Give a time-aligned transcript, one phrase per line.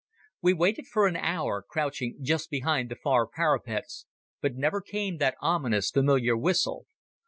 [0.41, 4.07] We waited for an hour, crouching just behind the far parapets,
[4.41, 6.87] but never came that ominous familiar whistle.